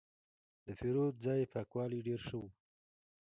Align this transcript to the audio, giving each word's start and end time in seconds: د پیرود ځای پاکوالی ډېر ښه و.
د 0.65 0.67
پیرود 0.79 1.13
ځای 1.25 1.41
پاکوالی 1.53 1.99
ډېر 2.07 2.19
ښه 2.27 2.35
و. 2.41 2.43